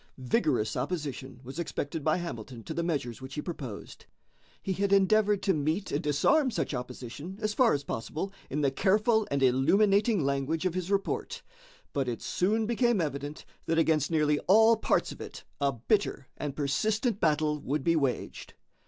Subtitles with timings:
[0.17, 4.07] Vigorous opposition was expected by Hamilton to the measures which he proposed.
[4.59, 8.71] He had endeavored to meet and disarm such opposition as far as possible in the
[8.71, 11.43] careful and illuminating language of his report,
[11.93, 16.55] but it soon became evident that against nearly all parts of it a bitter and
[16.55, 18.55] persistent battle would be waged.